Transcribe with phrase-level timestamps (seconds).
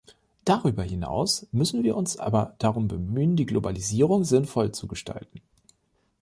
[0.45, 5.41] Darüber hinaus müssen wir uns aber darum bemühen, die Globalisierung sinnvoll zu gestalten.